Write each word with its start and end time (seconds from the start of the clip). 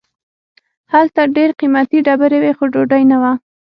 هلته 0.93 1.21
ډیر 1.35 1.49
قیمتي 1.59 1.99
ډبرې 2.05 2.37
وې 2.43 2.51
خو 2.57 2.63
ډوډۍ 2.73 3.03
نه 3.11 3.17
وه. 3.21 3.31